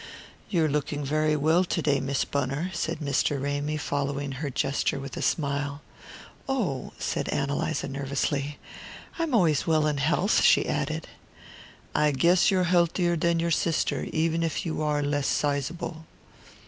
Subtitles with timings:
[0.49, 3.39] "You're looking very well to day, Miss Bunner," said Mr.
[3.39, 5.81] Ramy, following her gesture with a smile.
[6.49, 8.57] "Oh," said Ann Eliza nervously.
[9.19, 11.07] "I'm always well in health," she added.
[11.93, 16.07] "I guess you're healthier than your sister, even if you are less sizeable."